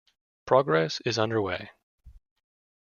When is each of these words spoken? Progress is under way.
Progress 0.47 0.99
is 1.05 1.19
under 1.19 1.39
way. 1.39 1.69